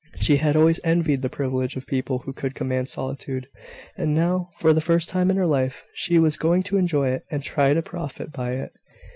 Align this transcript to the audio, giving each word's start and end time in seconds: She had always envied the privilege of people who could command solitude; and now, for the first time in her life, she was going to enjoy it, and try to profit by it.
She 0.17 0.37
had 0.37 0.55
always 0.55 0.79
envied 0.83 1.21
the 1.21 1.29
privilege 1.29 1.75
of 1.75 1.85
people 1.85 2.17
who 2.17 2.33
could 2.33 2.55
command 2.55 2.89
solitude; 2.89 3.47
and 3.95 4.15
now, 4.15 4.47
for 4.57 4.73
the 4.73 4.81
first 4.81 5.09
time 5.09 5.29
in 5.29 5.37
her 5.37 5.45
life, 5.45 5.85
she 5.93 6.17
was 6.17 6.37
going 6.37 6.63
to 6.63 6.77
enjoy 6.77 7.09
it, 7.09 7.23
and 7.29 7.43
try 7.43 7.75
to 7.75 7.83
profit 7.83 8.31
by 8.31 8.53
it. 8.53 8.73